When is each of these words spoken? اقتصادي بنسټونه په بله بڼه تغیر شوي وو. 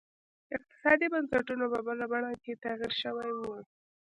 اقتصادي 0.57 1.05
بنسټونه 1.13 1.65
په 1.73 1.79
بله 1.87 2.05
بڼه 2.11 2.29
تغیر 2.65 2.91
شوي 3.01 3.31
وو. 3.33 3.55